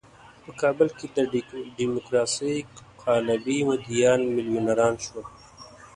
په 0.43 0.51
کابل 0.61 0.87
کې 0.97 1.05
د 1.15 1.17
ډیموکراسۍ 1.77 2.57
قلابي 3.01 3.57
مدعیان 3.69 4.21
میلیونران 4.35 4.93
شول. 5.05 5.25